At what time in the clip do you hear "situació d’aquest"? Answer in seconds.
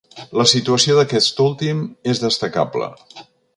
0.51-1.43